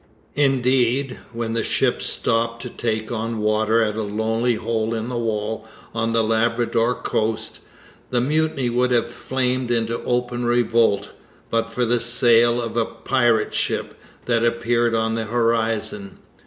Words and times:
Indeed, 0.33 1.19
when 1.31 1.53
the 1.53 1.63
ships 1.63 2.07
stopped 2.07 2.63
to 2.63 2.71
take 2.71 3.11
on 3.11 3.37
water 3.37 3.83
at 3.83 3.95
a 3.95 4.01
lonely 4.01 4.55
'hole 4.55 4.95
in 4.95 5.09
the 5.09 5.15
wall' 5.19 5.67
on 5.93 6.11
the 6.11 6.23
Labrador 6.23 6.95
coast, 6.95 7.59
the 8.09 8.19
mutiny 8.19 8.67
would 8.67 8.89
have 8.89 9.11
flamed 9.11 9.69
into 9.69 10.01
open 10.01 10.43
revolt 10.43 11.11
but 11.51 11.71
for 11.71 11.85
the 11.85 11.99
sail 11.99 12.59
of 12.59 12.75
a 12.77 12.85
pirate 12.85 13.53
ship 13.53 13.93
that 14.25 14.43
appeared 14.43 14.95
on 14.95 15.13
the 15.13 15.25
horizon. 15.25 16.17